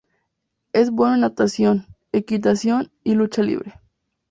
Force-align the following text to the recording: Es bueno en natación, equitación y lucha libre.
Es 0.73 0.89
bueno 0.89 1.13
en 1.13 1.21
natación, 1.21 1.85
equitación 2.11 2.91
y 3.03 3.13
lucha 3.13 3.43
libre. 3.43 3.75